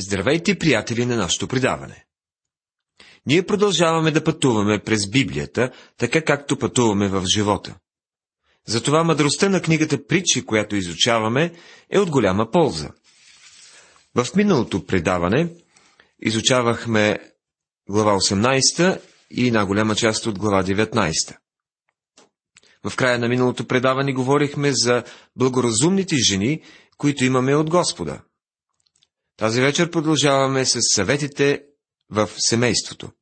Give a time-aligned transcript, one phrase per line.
[0.00, 2.04] Здравейте, приятели на нашето предаване!
[3.26, 7.76] Ние продължаваме да пътуваме през Библията, така както пътуваме в живота.
[8.66, 11.52] Затова мъдростта на книгата Притчи, която изучаваме,
[11.90, 12.90] е от голяма полза.
[14.14, 15.48] В миналото предаване
[16.20, 17.18] изучавахме
[17.90, 19.00] глава 18
[19.30, 21.36] и една голяма част от глава 19.
[22.84, 25.04] В края на миналото предаване говорихме за
[25.36, 26.62] благоразумните жени,
[26.98, 28.22] които имаме от Господа–
[29.36, 31.64] тази вечер продължаваме с съветите
[32.10, 33.12] в семейството.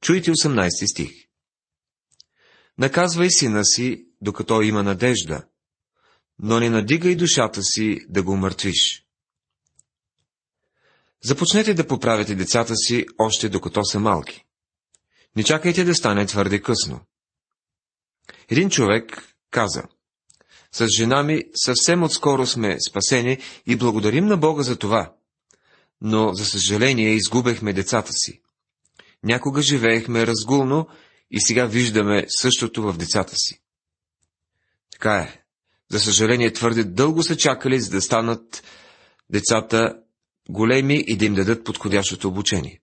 [0.00, 1.10] Чуйте 18 стих.
[2.78, 5.44] Наказвай сина си, докато има надежда,
[6.38, 9.06] но не надигай душата си да го мъртвиш.
[11.24, 14.44] Започнете да поправите децата си още докато са малки.
[15.36, 17.00] Не чакайте да стане твърде късно.
[18.48, 19.82] Един човек каза,
[20.74, 25.12] с жена ми съвсем отскоро сме спасени и благодарим на Бога за това.
[26.00, 28.40] Но, за съжаление, изгубехме децата си.
[29.22, 30.88] Някога живеехме разгулно
[31.30, 33.60] и сега виждаме същото в децата си.
[34.92, 35.42] Така е.
[35.90, 38.62] За съжаление, твърде дълго са чакали, за да станат
[39.30, 39.96] децата
[40.48, 42.80] големи и да им дадат подходящото обучение.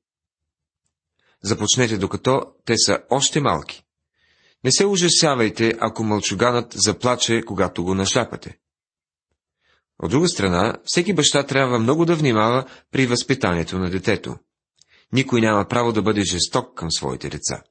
[1.44, 3.84] Започнете докато те са още малки.
[4.64, 8.58] Не се ужасявайте, ако мълчуганът заплаче, когато го нашляпате.
[10.03, 14.36] От друга страна, всеки баща трябва много да внимава при възпитанието на детето.
[15.14, 17.64] Никой няма право да бъде жесток към своите деца.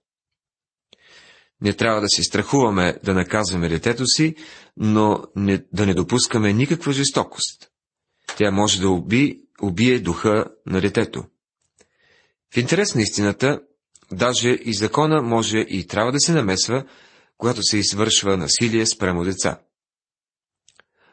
[1.60, 4.34] Не трябва да се страхуваме да наказваме детето си,
[4.76, 7.70] но не, да не допускаме никаква жестокост.
[8.36, 11.24] Тя може да уби, убие духа на детето.
[12.54, 13.60] В интерес на истината,
[14.12, 16.84] Даже и закона може и трябва да се намесва,
[17.38, 19.60] когато се извършва насилие спрямо деца.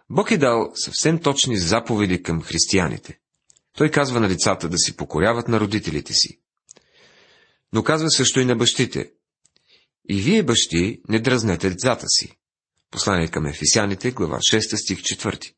[0.09, 3.19] Бог е дал съвсем точни заповеди към християните.
[3.77, 6.39] Той казва на децата да си покоряват на родителите си.
[7.73, 9.11] Но казва също и на бащите.
[10.09, 12.37] И вие, бащи, не дръзнете децата си.
[12.91, 15.53] Послание към Ефисяните, глава 6, стих 4.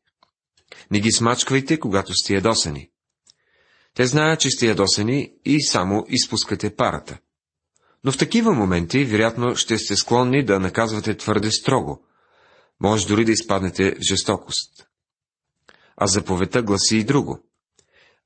[0.90, 2.90] Не ги смачквайте, когато сте ядосани.
[3.94, 7.18] Те знаят, че сте ядосани и само изпускате парата.
[8.04, 12.02] Но в такива моменти, вероятно, ще сте склонни да наказвате твърде строго.
[12.80, 14.86] Може дори да изпаднете в жестокост.
[15.96, 17.42] А заповедта гласи и друго.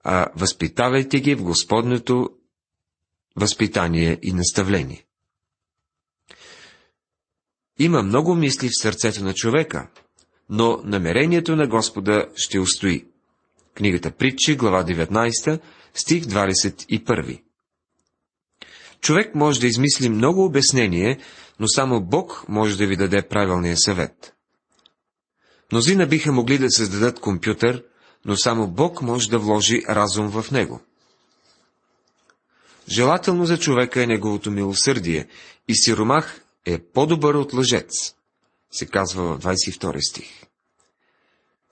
[0.05, 2.31] А възпитавайте ги в Господното
[3.37, 5.07] възпитание и наставление.
[7.79, 9.91] Има много мисли в сърцето на човека,
[10.49, 13.06] но намерението на Господа ще устои.
[13.75, 15.61] Книгата Притчи, глава 19,
[15.95, 17.43] стих 21.
[19.05, 21.19] Човек може да измисли много обяснение,
[21.61, 24.35] но само Бог може да ви даде правилния съвет.
[25.73, 27.85] Мнозина биха могли да създадат компютър,
[28.25, 30.81] но само Бог може да вложи разум в него.
[32.89, 35.29] Желателно за човека е неговото милосърдие
[35.69, 38.15] и сиромах е по-добър от лъжец,
[38.71, 40.31] се казва в 22 стих.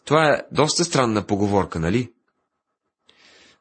[0.05, 2.13] Това е доста странна поговорка, нали?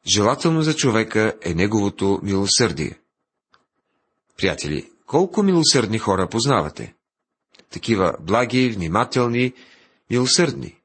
[0.06, 3.01] Желателно за човека е неговото милосърдие.
[4.42, 6.94] Приятели, колко милосърдни хора познавате?
[7.70, 9.52] Такива благи, внимателни,
[10.10, 10.80] милосърдни.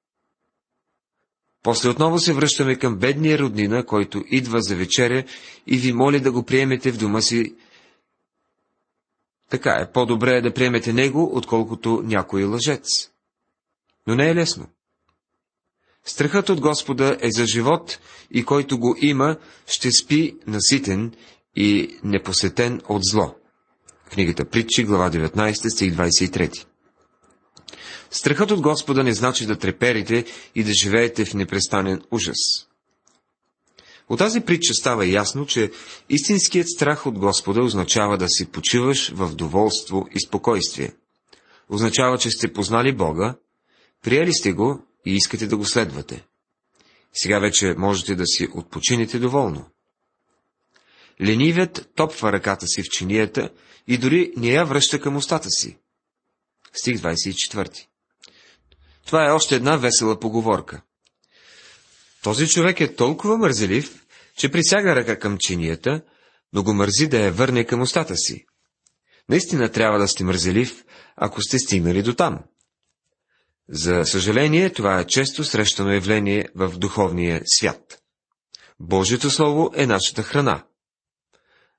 [1.64, 5.24] После отново се връщаме към бедния роднина, който идва за вечеря
[5.68, 7.56] и ви моли да го приемете в дома си.
[9.50, 12.88] Така е, по-добре е да приемете него, отколкото някой лъжец.
[14.08, 14.68] Но не е лесно.
[16.06, 18.00] Страхът от Господа е за живот
[18.32, 19.38] и който го има,
[19.68, 21.14] ще спи наситен
[21.56, 23.36] и непосетен от зло.
[24.12, 26.66] Книгата Притчи, глава 19, стих 23.
[28.12, 30.26] Страхът от Господа не значи да треперите
[30.56, 32.38] и да живеете в непрестанен ужас.
[34.10, 35.72] От тази притча става ясно, че
[36.10, 40.94] истинският страх от Господа означава да си почиваш в доволство и спокойствие.
[41.70, 43.36] Означава, че сте познали Бога,
[44.04, 46.26] приели сте го и искате да го следвате.
[47.14, 49.66] Сега вече можете да си отпочинете доволно.
[51.22, 53.50] Ленивият топва ръката си в чинията
[53.88, 55.78] и дори не я връща към устата си.
[56.74, 57.86] Стих 24.
[59.06, 60.82] Това е още една весела поговорка.
[62.24, 64.06] Този човек е толкова мързелив,
[64.38, 66.02] че присяга ръка към чинията,
[66.54, 68.46] но го мързи да я върне към устата си.
[69.30, 70.86] Наистина трябва да сте мързелив,
[71.16, 72.40] ако сте стигнали до там.
[73.70, 78.02] За съжаление, това е често срещано явление в духовния свят.
[78.80, 80.64] Божието Слово е нашата храна.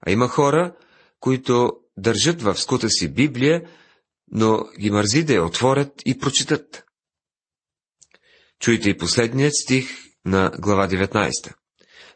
[0.06, 0.75] А има хора,
[1.20, 3.62] които държат в скута си Библия,
[4.30, 6.84] но ги мързи да я отворят и прочитат.
[8.60, 9.88] Чуйте и последният стих
[10.24, 11.54] на глава 19.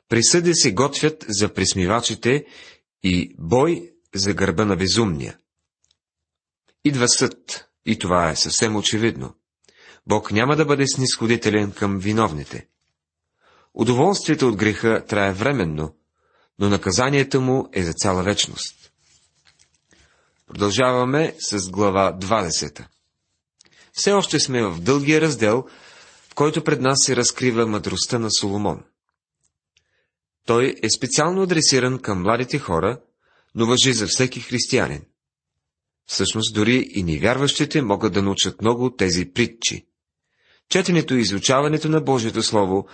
[0.08, 2.44] Присъди се готвят за присмивачите
[3.02, 5.38] и бой за гърба на безумния.
[6.85, 9.35] Идва съд, и това е съвсем очевидно.
[10.06, 12.69] Бог няма да бъде снисходителен към виновните.
[13.75, 15.96] Удоволствието от греха трае временно,
[16.58, 18.81] но наказанието му е за цяла вечност.
[20.52, 22.84] Продължаваме с глава 20.
[23.93, 25.64] Все още сме в дългия раздел,
[26.31, 28.84] в който пред нас се разкрива мъдростта на Соломон.
[30.46, 33.00] Той е специално адресиран към младите хора,
[33.54, 35.02] но въжи за всеки християнин.
[36.06, 39.87] Всъщност дори и невярващите могат да научат много от тези притчи.
[40.69, 42.88] Четенето и изучаването на Божието Слово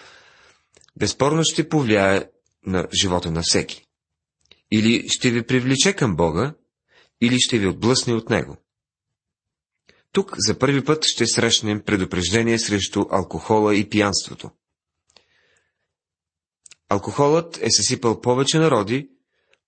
[0.97, 2.31] безспорно ще повлияе
[2.67, 3.85] на живота на всеки.
[4.73, 6.55] Или ще ви привлече към Бога,
[7.21, 8.57] или ще ви отблъсне от Него.
[10.13, 14.51] Тук за първи път ще срещнем предупреждение срещу алкохола и пиянството.
[16.89, 19.11] Алкохолът е съсипал повече народи,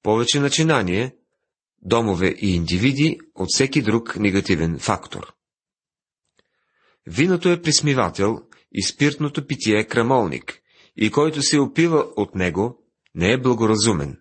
[0.02, 1.17] повече начинание,
[1.82, 5.35] домове и индивиди от всеки друг негативен фактор.
[7.06, 8.38] Виното е присмивател
[8.73, 10.61] и спиртното питие е крамолник,
[10.97, 14.20] и който се опива от него, не е благоразумен,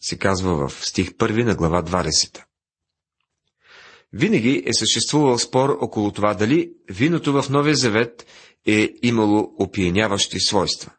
[0.00, 2.44] се казва в стих 1 на глава 20.
[4.12, 8.26] Винаги е съществувал спор около това дали виното в Новия Завет
[8.66, 10.92] е имало опияняващи свойства.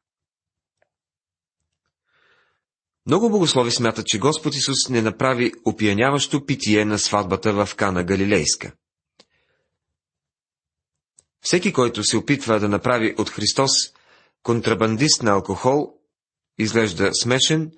[3.06, 8.74] Много богослови смятат, че Господ Исус не направи опияняващо питие на сватбата в Кана Галилейска.
[11.42, 13.72] Всеки, който се опитва да направи от Христос
[14.44, 15.94] контрабандист на алкохол,
[16.58, 17.72] изглежда смешен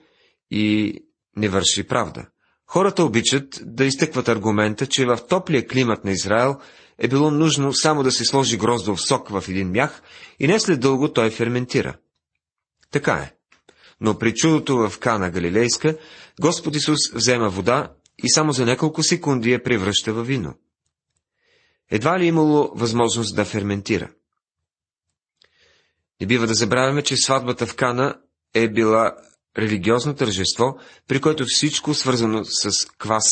[0.52, 0.94] и
[1.36, 2.28] не върши правда.
[2.74, 6.56] Хората обичат да изтъкват аргумента, че в топлия климат на Израел
[6.98, 10.02] е било нужно само да се сложи гроздов сок в един мях
[10.40, 11.98] и не след дълго той ферментира.
[12.92, 13.34] Така е.
[14.02, 15.98] Но при чудото в Кана Галилейска,
[16.42, 17.94] Господ Исус взема вода
[18.24, 20.54] и само за няколко секунди я превръща във вино.
[21.92, 24.10] Едва ли е имало възможност да ферментира.
[26.22, 28.20] Не бива да забравяме, че сватбата в Кана
[28.54, 29.16] е била
[29.58, 30.78] религиозно тържество,
[31.08, 33.26] при което всичко свързано с квас,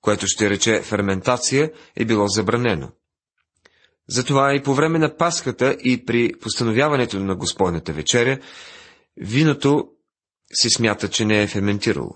[0.00, 2.92] което ще рече ферментация, е било забранено.
[4.08, 8.38] Затова и по време на Пасхата и при постановяването на Господната вечеря,
[9.16, 9.88] виното
[10.52, 12.12] се смята, че не е ферментирало.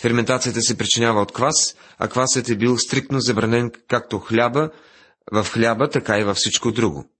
[0.00, 4.70] Ферментацията се причинява от квас, а квасът е бил стриктно забранен както хляба,
[5.32, 7.15] в хляба, така и във всичко друго.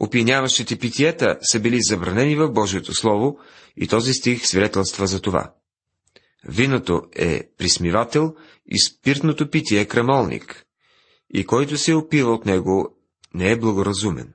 [0.00, 3.38] Опияняващите питиета са били забранени в Божието Слово
[3.76, 5.52] и този стих свидетелства за това.
[6.44, 8.34] Виното е присмивател
[8.66, 10.66] и спиртното питие е крамолник,
[11.34, 12.96] и който се опива от него
[13.34, 14.32] не е благоразумен.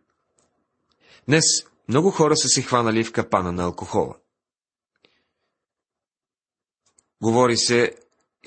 [1.28, 1.44] Днес
[1.90, 4.16] много хора са се хванали в капана на алкохола.
[7.22, 7.96] Говори се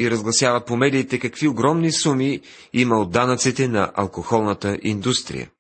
[0.01, 2.41] и разгласява по медиите какви огромни суми
[2.73, 5.51] има от данъците на алкохолната индустрия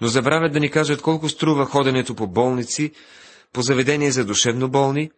[0.00, 2.92] но забравят да ни кажат колко струва ходенето по болници,
[3.52, 5.10] по заведение за душевно болни,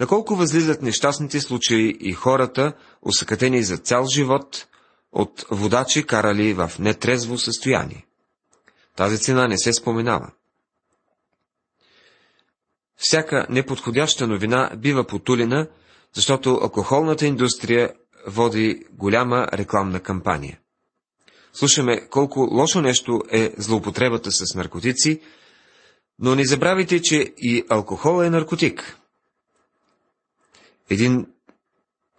[0.00, 2.72] на колко възлизат нещастните случаи и хората,
[3.02, 4.66] усъкатени за цял живот,
[5.12, 8.06] от водачи карали в нетрезво състояние.
[8.96, 10.30] Тази цена не се споменава.
[12.96, 15.68] Всяка неподходяща новина бива потулена,
[16.14, 17.92] защото алкохолната индустрия
[18.26, 20.58] води голяма рекламна кампания
[21.58, 25.20] слушаме колко лошо нещо е злоупотребата с наркотици,
[26.18, 28.96] но не забравяйте, че и алкохол е наркотик.
[30.90, 31.26] Един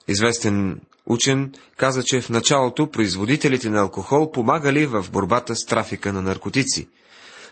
[0.08, 6.22] известен учен каза, че в началото производителите на алкохол помагали в борбата с трафика на
[6.22, 6.88] наркотици,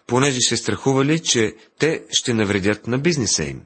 [0.08, 3.62] понеже се страхували, че те ще навредят на бизнеса им.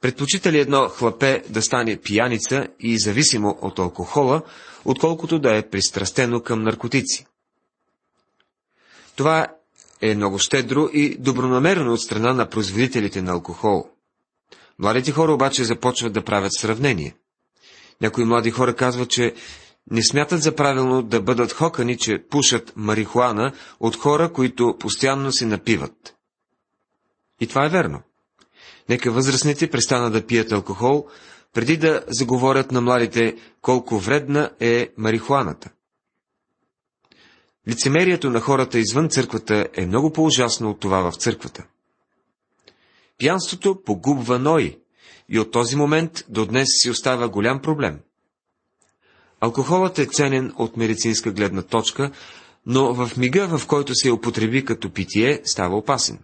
[0.00, 4.42] Предпочита ли едно хлапе да стане пияница и зависимо от алкохола,
[4.84, 7.26] отколкото да е пристрастено към наркотици?
[9.16, 9.46] Това
[10.00, 13.84] е много щедро и добронамерено от страна на производителите на алкохол.
[14.78, 17.14] Младите хора обаче започват да правят сравнение.
[18.00, 19.34] Някои млади хора казват, че
[19.90, 25.46] не смятат за правилно да бъдат хокани, че пушат марихуана от хора, които постоянно се
[25.46, 26.16] напиват.
[27.40, 28.02] И това е верно.
[28.88, 31.06] Нека възрастните престанат да пият алкохол,
[31.52, 35.70] преди да заговорят на младите колко вредна е марихуаната.
[37.68, 41.66] Лицемерието на хората извън църквата е много по-ужасно от това в църквата.
[43.18, 44.78] Пянството погубва Ной
[45.28, 48.00] и от този момент до днес си остава голям проблем.
[49.40, 52.10] Алкохолът е ценен от медицинска гледна точка,
[52.66, 56.18] но в мига, в който се употреби като питие, става опасен.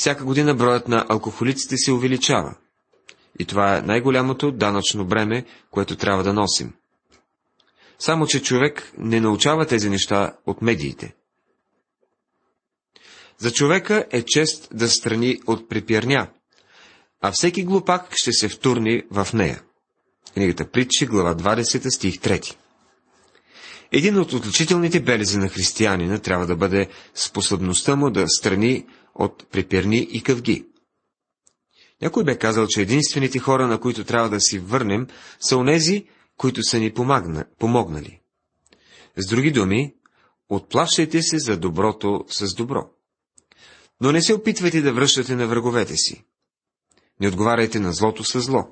[0.00, 2.54] Всяка година броят на алкохолиците се увеличава.
[3.38, 6.72] И това е най-голямото данъчно бреме, което трябва да носим.
[7.98, 11.14] Само, че човек не научава тези неща от медиите.
[13.38, 16.28] За човека е чест да страни от припирня,
[17.20, 19.62] а всеки глупак ще се втурни в нея.
[20.34, 22.56] Книгата Притчи, глава 20, стих 3.
[23.92, 28.86] Един от отличителните белези на християнина трябва да бъде способността му да страни
[29.20, 30.66] от припирни и къвги.
[32.02, 35.06] Някой бе казал, че единствените хора, на които трябва да си върнем,
[35.40, 38.20] са онези, които са ни помагна, помогнали.
[39.16, 39.94] С други думи,
[40.48, 42.90] отплащайте се за доброто с добро.
[44.00, 46.24] Но не се опитвайте да връщате на враговете си.
[47.20, 48.68] Не отговаряйте на злото с зло.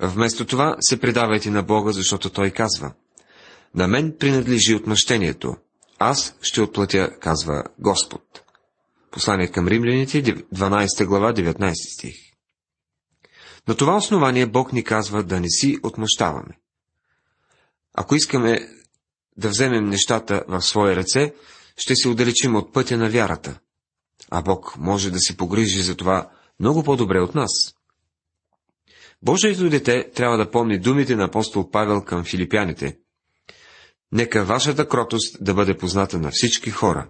[0.00, 2.92] Вместо това се предавайте на Бога, защото Той казва.
[3.74, 5.56] На мен принадлежи отмъщението.
[5.98, 8.45] Аз ще отплатя, казва Господ.
[9.16, 12.14] Послание към римляните, 12 глава, 19 стих.
[13.68, 16.58] На това основание Бог ни казва да не си отмъщаваме.
[17.94, 18.68] Ако искаме
[19.36, 21.34] да вземем нещата в свои ръце,
[21.76, 23.58] ще се отдалечим от пътя на вярата.
[24.30, 26.30] А Бог може да се погрижи за това
[26.60, 27.74] много по-добре от нас.
[29.22, 32.98] Божието дете трябва да помни думите на апостол Павел към филипяните.
[34.12, 37.08] Нека вашата кротост да бъде позната на всички хора.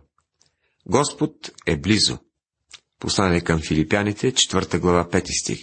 [0.87, 2.19] Господ е близо.
[3.01, 5.61] Послание към филипяните, 4 глава, 5 стих.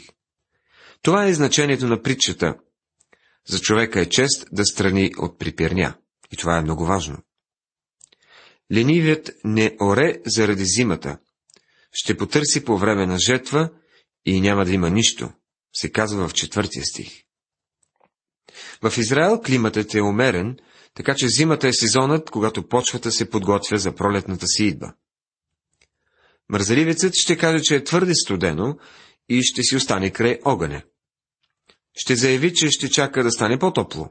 [1.01, 2.55] Това е значението на притчата.
[3.47, 5.95] За човека е чест да страни от припирня.
[6.31, 7.17] И това е много важно.
[8.73, 11.17] Ленивият не оре заради зимата.
[11.91, 13.69] Ще потърси по време на жетва
[14.25, 15.29] и няма да има нищо,
[15.73, 17.23] се казва в четвъртия стих.
[18.81, 20.57] В Израел климатът е умерен,
[20.93, 24.93] така че зимата е сезонът, когато почвата се подготвя за пролетната си идба.
[26.49, 28.77] Мързаливецът ще каже, че е твърде студено
[29.29, 30.81] и ще си остане край огъня.
[31.95, 34.09] Ще заяви, че ще чака да стане по-топло.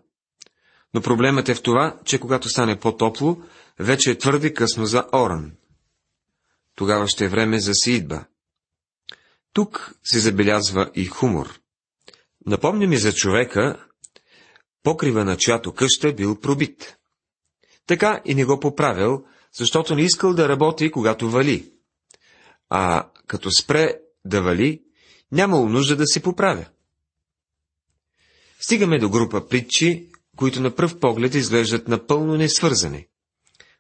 [0.94, 3.42] Но проблемът е в това, че когато стане по-топло,
[3.78, 5.52] вече е твърде късно за Оран.
[6.74, 8.24] Тогава ще е време за сидба.
[9.52, 11.60] Тук се забелязва и хумор.
[12.46, 13.86] Напомня ми за човека,
[14.82, 16.96] покрива на чиято къща бил пробит.
[17.86, 19.24] Така и не го поправил,
[19.54, 21.72] защото не искал да работи, когато вали.
[22.74, 24.82] А като спре да вали,
[25.32, 26.66] нямало нужда да се поправя.
[28.60, 33.06] Стигаме до група притчи, които на пръв поглед изглеждат напълно несвързани.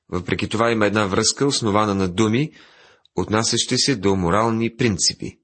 [0.08, 2.52] Въпреки това има една връзка, основана на думи,
[3.16, 5.38] отнасящи се до морални принципи.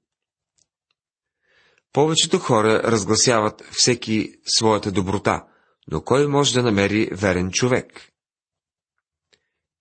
[1.93, 5.45] Повечето хора разгласяват всеки своята доброта,
[5.87, 8.11] но кой може да намери верен човек?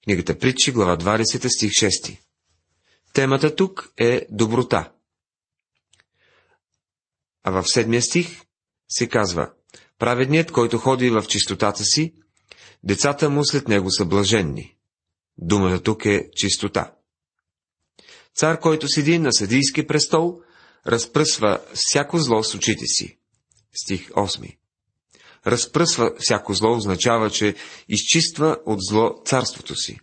[0.05, 2.28] Книгата Притчи, глава 20, стих 6.
[3.19, 4.93] Темата тук е доброта.
[7.43, 8.43] А в седмия стих
[8.89, 9.51] се казва
[9.99, 12.15] Праведният, който ходи в чистотата си,
[12.85, 14.77] децата му след него са блаженни.
[15.39, 16.95] Думата тук е чистота.
[18.35, 20.41] Цар, който седи на съдийски престол,
[20.87, 23.19] разпръсва всяко зло с очите си.
[23.83, 24.57] Стих 8.
[25.47, 27.55] Разпръсва всяко зло означава, че
[27.89, 30.01] изчиства от зло царството си.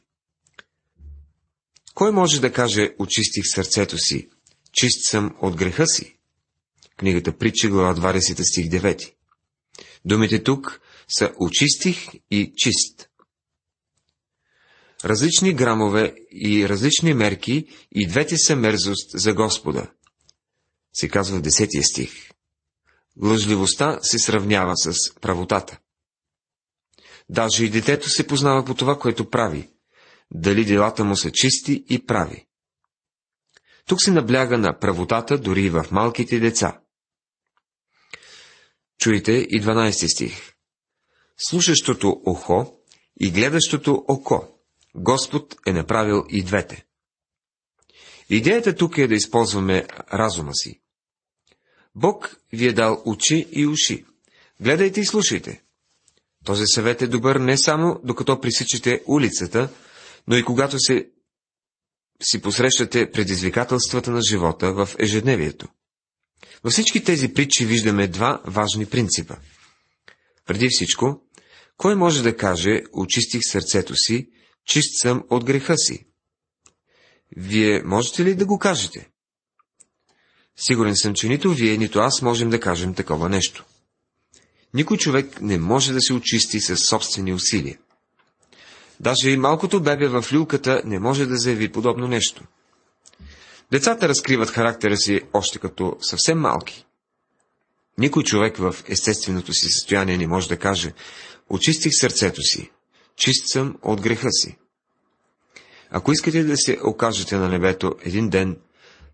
[1.95, 4.29] Кой може да каже, очистих сърцето си,
[4.71, 6.17] чист съм от греха си?
[6.97, 9.13] Книгата Притчи, глава 20 стих 9.
[10.05, 10.81] Думите тук
[11.17, 13.09] са очистих и чист.
[15.05, 19.91] Различни грамове и различни мерки и двете са мерзост за Господа.
[20.93, 22.31] Се казва в 10 стих.
[23.21, 25.79] Лъжливостта се сравнява с правотата.
[27.29, 29.69] Даже и детето се познава по това, което прави,
[30.31, 32.47] дали делата му са чисти и прави.
[33.85, 36.81] Тук се набляга на правотата дори и в малките деца.
[38.97, 40.53] Чуйте и 12 стих.
[41.37, 42.73] Слушащото ухо
[43.19, 44.47] и гледащото око.
[44.95, 46.85] Господ е направил и двете.
[48.29, 50.81] Идеята тук е да използваме разума си.
[51.95, 54.05] Бог ви е дал очи и уши.
[54.59, 55.61] Гледайте и слушайте.
[56.45, 59.69] Този съвет е добър не само докато пресичате улицата,
[60.27, 61.09] но и когато се
[62.23, 65.67] си посрещате предизвикателствата на живота в ежедневието.
[66.63, 69.35] Във всички тези притчи виждаме два важни принципа.
[70.45, 71.21] Преди всичко,
[71.77, 74.29] кой може да каже, очистих сърцето си,
[74.65, 76.07] чист съм от греха си?
[77.37, 79.09] Вие можете ли да го кажете?
[80.55, 83.65] Сигурен съм, че нито вие, нито аз можем да кажем такова нещо.
[84.73, 87.77] Никой човек не може да се очисти със собствени усилия.
[88.99, 92.43] Даже и малкото бебе в люлката не може да заяви подобно нещо.
[93.71, 96.85] Децата разкриват характера си още като съвсем малки.
[97.97, 100.93] Никой човек в естественото си състояние не може да каже
[101.49, 102.71] «Очистих сърцето си,
[103.15, 104.57] чист съм от греха си».
[105.89, 108.57] Ако искате да се окажете на небето един ден,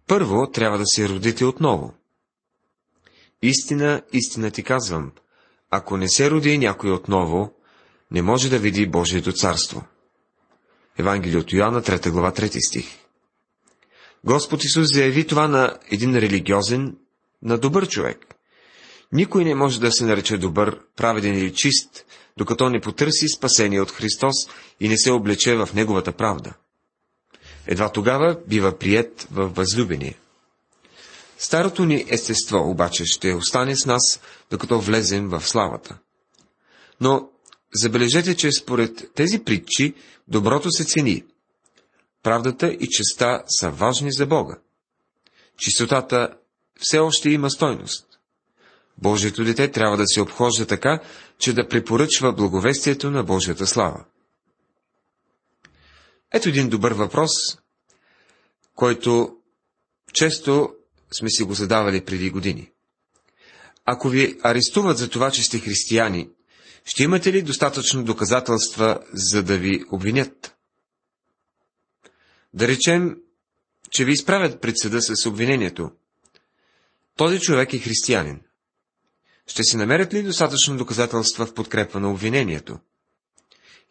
[0.07, 1.93] първо трябва да се родите отново.
[3.41, 5.11] Истина, истина ти казвам,
[5.69, 7.53] ако не се роди някой отново,
[8.11, 9.83] не може да види Божието царство.
[10.97, 12.85] Евангелие от Йоанна, 3 глава, 3 стих.
[14.23, 16.97] Господ Исус заяви това на един религиозен,
[17.43, 18.35] на добър човек.
[19.11, 22.05] Никой не може да се нарече добър, праведен или чист,
[22.37, 24.35] докато не потърси спасение от Христос
[24.79, 26.53] и не се облече в Неговата правда.
[27.67, 30.15] Едва тогава бива прият в възлюбение.
[31.37, 35.97] Старото ни естество обаче ще остане с нас, докато влезем в славата.
[37.01, 37.29] Но
[37.73, 39.93] забележете, че според тези притчи
[40.27, 41.23] доброто се цени.
[42.23, 44.59] Правдата и честа са важни за Бога.
[45.57, 46.37] Чистотата
[46.79, 48.07] все още има стойност.
[48.97, 50.99] Божието дете трябва да се обхожда така,
[51.37, 54.05] че да препоръчва благовестието на Божията слава.
[56.33, 57.31] Ето един добър въпрос,
[58.75, 59.35] който
[60.13, 60.73] често
[61.19, 62.71] сме си го задавали преди години.
[63.85, 66.29] Ако ви арестуват за това, че сте християни,
[66.85, 70.55] ще имате ли достатъчно доказателства, за да ви обвинят?
[72.53, 73.17] Да речем,
[73.89, 75.91] че ви изправят пред съда с обвинението.
[77.15, 78.41] Този човек е християнин.
[79.47, 82.79] Ще се намерят ли достатъчно доказателства в подкрепа на обвинението?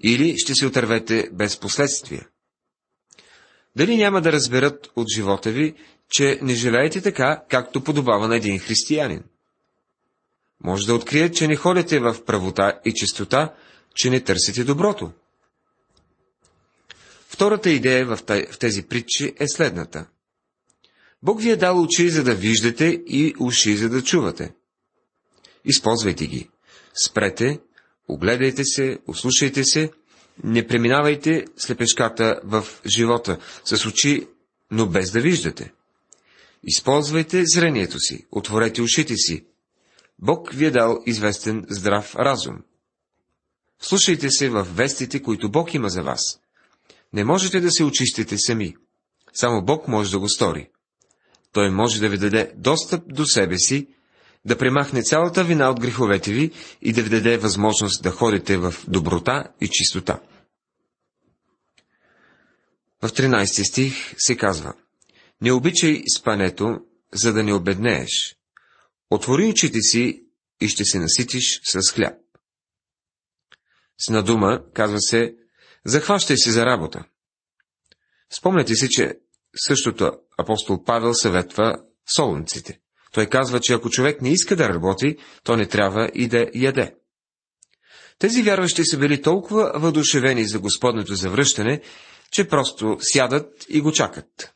[0.05, 2.29] Или ще се отървете без последствия?
[3.77, 5.75] Дали няма да разберат от живота ви,
[6.09, 9.25] че не живеете така, както подобава на един християнин?
[10.65, 13.55] Може да открият, че не ходите в правота и чистота,
[13.95, 15.13] че не търсите доброто.
[17.29, 18.19] Втората идея в
[18.61, 20.07] тези притчи е следната.
[21.23, 24.53] Бог ви е дал очи, за да виждате и уши, за да чувате.
[25.65, 26.51] Използвайте ги.
[27.07, 27.61] Спрете,
[28.09, 29.91] огледайте се, ослушайте се,
[30.45, 34.27] не преминавайте слепешката в живота с очи,
[34.71, 35.73] но без да виждате.
[36.65, 39.45] Използвайте зрението си, отворете ушите си.
[40.23, 42.57] Бог ви е дал известен здрав разум.
[43.81, 46.41] Слушайте се в вестите, които Бог има за вас.
[47.13, 48.77] Не можете да се очистите сами.
[49.33, 50.71] Само Бог може да го стори.
[51.53, 53.89] Той може да ви даде достъп до себе си,
[54.45, 56.51] да премахне цялата вина от греховете ви
[56.83, 60.21] и да ви даде възможност да ходите в доброта и чистота.
[63.03, 64.75] В 13 стих се казва
[65.41, 66.79] Не обичай спането,
[67.13, 68.40] за да не обеднееш.
[69.11, 70.25] Отвори очите си
[70.61, 72.15] и ще се наситиш с хляб.
[73.99, 75.35] С на дума казва се
[75.87, 77.05] Захващай се за работа.
[78.39, 79.15] Спомняте си, че
[79.57, 81.83] същото апостол Павел съветва
[82.17, 82.81] солунците.
[83.13, 86.95] Той казва, че ако човек не иска да работи, то не трябва и да яде.
[88.19, 91.83] Тези вярващи са били толкова въодушевени за Господното завръщане,
[92.31, 94.55] че просто сядат и го чакат.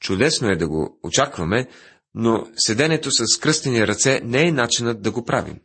[0.00, 1.68] Чудесно е да го очакваме,
[2.16, 5.60] но седенето с кръстени ръце не е начинът да го правим.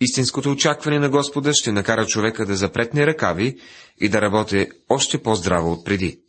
[0.00, 3.60] Истинското очакване на Господа ще накара човека да запретне ръкави
[4.00, 6.20] и да работи още по-здраво от преди.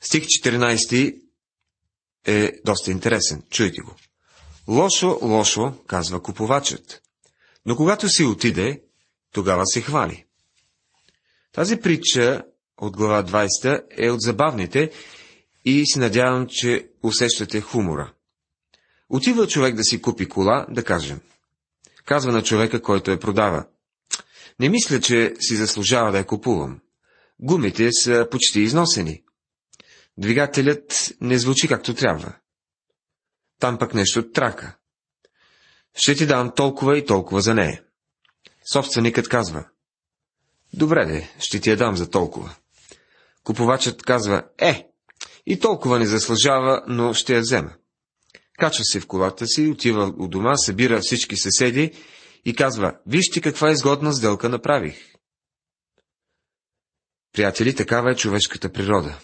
[0.00, 1.20] Стих 14
[2.26, 3.42] е доста интересен.
[3.50, 3.96] Чуйте го.
[4.68, 7.02] Лошо, лошо, казва купувачът.
[7.66, 8.82] Но когато си отиде,
[9.32, 10.24] тогава се хвали.
[11.52, 12.42] Тази притча
[12.76, 14.90] от глава 20 е от забавните
[15.64, 18.12] и се надявам, че усещате хумора.
[19.08, 21.20] Отива човек да си купи кола, да кажем.
[22.04, 23.66] Казва на човека, който я продава.
[24.60, 26.80] Не мисля, че си заслужава да я купувам.
[27.40, 29.22] Гумите са почти износени.
[30.18, 32.36] Двигателят не звучи както трябва.
[33.58, 34.76] Там пък нещо трака.
[35.94, 37.82] Ще ти дам толкова и толкова за нея.
[38.72, 39.64] Собственикът казва.
[40.72, 42.54] Добре де, ще ти я дам за толкова.
[43.44, 44.91] Купувачът казва, е,
[45.46, 47.72] и толкова не заслужава, но ще я взема.
[48.58, 51.92] Качва се в колата си, отива у дома, събира всички съседи
[52.44, 55.12] и казва, вижте каква изгодна сделка направих.
[57.32, 59.18] Приятели, такава е човешката природа.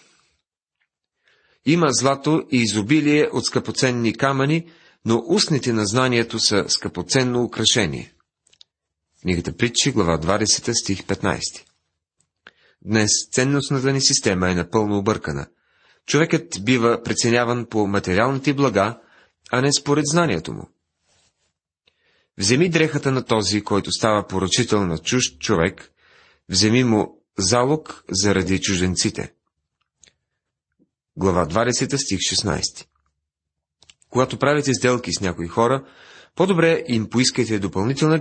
[1.65, 4.71] Има злато и изобилие от скъпоценни камъни,
[5.05, 8.13] но устните на знанието са скъпоценно украшение.
[9.21, 11.41] Книгата Притчи, глава 20, стих 15.
[12.81, 15.47] Днес ценностната ни система е напълно объркана.
[16.09, 18.99] Човекът бива преценяван по материалните блага,
[19.51, 20.69] а не според знанието му.
[22.37, 25.91] Вземи дрехата на този, който става поръчител на чужд човек,
[26.49, 29.33] вземи му залог заради чужденците.
[31.17, 32.85] Глава 20, стих 16
[34.09, 35.85] Когато правите сделки с някои хора,
[36.35, 38.19] по-добре им поискайте допълнителна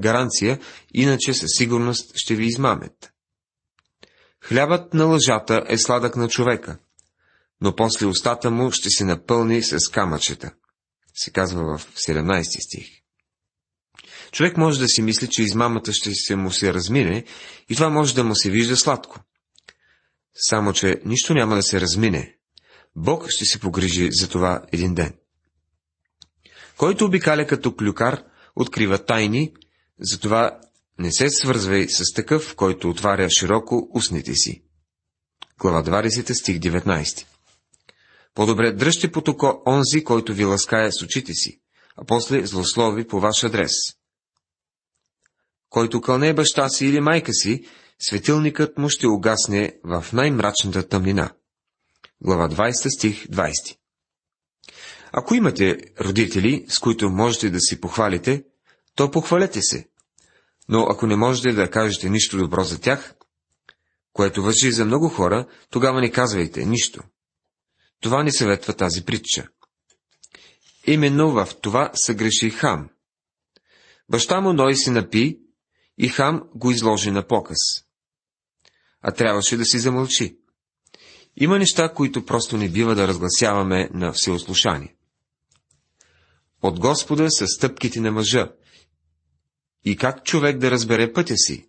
[0.00, 0.58] гаранция,
[0.94, 3.12] иначе със сигурност ще ви измамят.
[4.44, 6.78] Хлябът на лъжата е сладък на човека,
[7.60, 10.52] но после устата му ще се напълни с камъчета,
[11.14, 12.86] се казва в 17 стих.
[14.32, 17.24] Човек може да си мисли, че измамата ще се му се размине
[17.68, 19.20] и това може да му се вижда сладко.
[20.34, 22.36] Само, че нищо няма да се размине.
[22.96, 25.14] Бог ще се погрижи за това един ден.
[26.76, 28.22] Който обикаля като клюкар,
[28.56, 29.54] открива тайни,
[30.00, 30.60] затова
[30.98, 34.62] не се свързвай с такъв, който отваря широко устните си.
[35.58, 37.26] Глава 20, стих 19
[38.40, 41.60] По-добре дръжте под око онзи, който ви ласкае с очите си,
[41.96, 43.70] а после злослови по ваш адрес.
[45.68, 47.64] Който кълне баща си или майка си,
[47.98, 51.32] светилникът му ще угасне в най-мрачната тъмнина.
[52.20, 53.76] Глава 20, стих 20
[55.12, 58.44] Ако имате родители, с които можете да си похвалите,
[58.94, 59.88] то похвалете се.
[60.68, 63.14] Но ако не можете да кажете нищо добро за тях,
[64.12, 67.02] което въжи за много хора, тогава не казвайте нищо.
[68.00, 69.48] Това ни съветва тази притча.
[70.86, 72.90] Именно в това съгреши Хам.
[74.08, 75.40] Баща му Ной се напи
[75.98, 77.58] и Хам го изложи на показ.
[79.02, 80.38] А трябваше да си замълчи.
[81.36, 84.96] Има неща, които просто не бива да разгласяваме на всеослушание.
[86.62, 88.52] От Господа са стъпките на мъжа.
[89.84, 91.68] И как човек да разбере пътя си?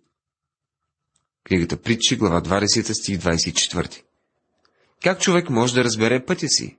[1.44, 4.02] Книгата Притчи, глава 20, стих 24.
[5.02, 6.78] Как човек може да разбере пътя си?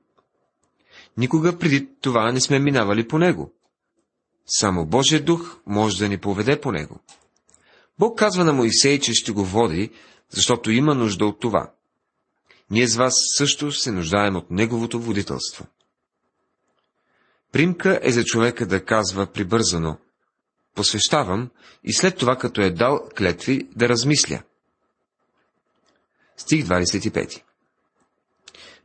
[1.17, 3.53] Никога преди това не сме минавали по него.
[4.45, 6.99] Само Божия дух може да ни поведе по него.
[7.99, 9.89] Бог казва на Моисей, че ще го води,
[10.29, 11.71] защото има нужда от това.
[12.69, 15.65] Ние с вас също се нуждаем от неговото водителство.
[17.51, 19.97] Примка е за човека да казва прибързано
[20.75, 21.49] «посвещавам»
[21.83, 24.43] и след това, като е дал клетви, да размисля.
[26.37, 27.41] Стих 25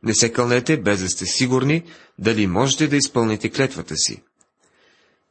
[0.03, 1.83] Не се кълнете, без да сте сигурни,
[2.19, 4.23] дали можете да изпълните клетвата си.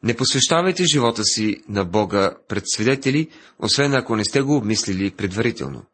[0.03, 3.29] Не посвещавайте живота си на Бога пред свидетели,
[3.59, 5.85] освен ако не сте го обмислили предварително.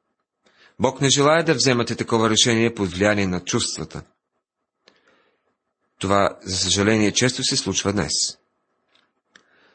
[0.81, 4.03] Бог не желая да вземате такова решение под влияние на чувствата.
[6.01, 8.13] Това, за съжаление, често се случва днес.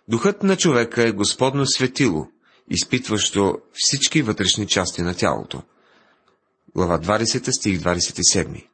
[0.08, 2.28] Духът на човека е Господно светило,
[2.70, 5.62] изпитващо всички вътрешни части на тялото.
[6.76, 8.66] Глава 20, стих 27.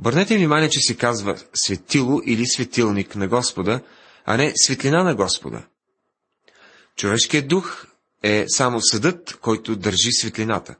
[0.00, 3.80] Обърнете внимание, че се казва светило или светилник на Господа,
[4.24, 5.66] а не светлина на Господа.
[6.96, 7.86] Човешкият дух
[8.22, 10.74] е само съдът, който държи светлината.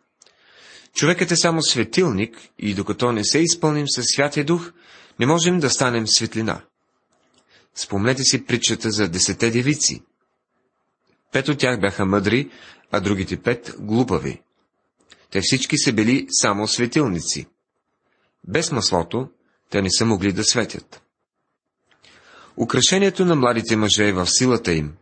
[0.95, 4.73] Човекът е само светилник и докато не се изпълним със Святия Дух,
[5.21, 6.63] не можем да станем светлина.
[7.75, 10.03] Спомнете си притчата за десете девици.
[11.33, 12.51] Пет от тях бяха мъдри,
[12.91, 14.43] а другите пет— глупави.
[15.31, 17.47] Те всички са били само светилници.
[18.49, 19.29] Без маслото
[19.71, 21.03] те не са могли да светят.
[22.57, 24.97] Украшението на младите мъже е в силата им,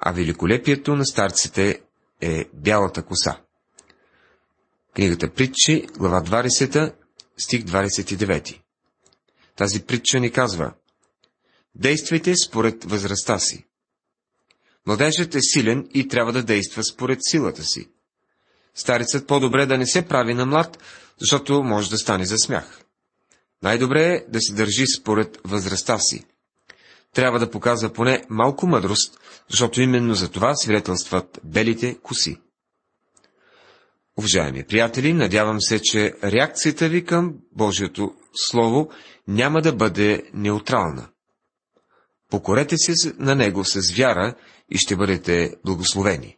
[0.00, 1.80] а великолепието на старците
[2.20, 3.40] е бялата коса.
[4.94, 6.94] Книгата Притчи, глава 20,
[7.38, 8.60] стих 29.
[9.56, 10.72] Тази притча ни казва
[11.74, 13.66] Действайте според възрастта си.
[14.86, 17.88] Младежът е силен и трябва да действа според силата си.
[18.74, 20.78] Старецът по-добре да не се прави на млад,
[21.20, 22.85] защото може да стане за смях.
[23.66, 26.24] Най-добре е да се държи според възрастта си
[27.16, 32.40] трябва да показва поне малко мъдрост, защото именно за това свидетелстват белите коси.
[34.18, 38.90] Уважаеми приятели, надявам се, че реакцията ви към Божието Слово
[39.28, 41.08] няма да бъде неутрална.
[42.30, 44.34] Покорете се на Него с вяра
[44.70, 46.36] и ще бъдете благословени.